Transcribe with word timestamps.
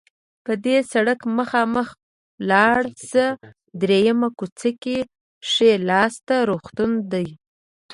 په 0.45 0.51
دې 0.65 0.77
سړک 0.91 1.19
مخامخ 1.37 1.87
لاړ 2.49 2.81
شه، 3.09 3.27
دریمه 3.81 4.29
کوڅه 4.37 4.69
کې 4.83 4.97
ښي 5.49 5.71
لاس 5.89 6.13
ته 6.27 6.35
روغتون 6.49 6.91
ده. 7.11 7.21